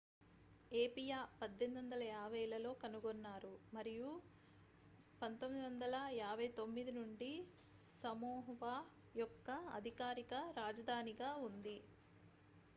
ఏపియా 0.71 1.17
1850లలో 1.41 2.71
కనుగొన్నారు 2.81 3.51
మరియు 3.73 4.07
1959 5.21 6.01
నుండి 6.97 7.31
సమోవా 7.99 8.75
యొక్క 9.15 9.47
అధికారిక 9.77 10.33
రాజధానిగా 10.59 11.31
ఉంది 11.47 11.77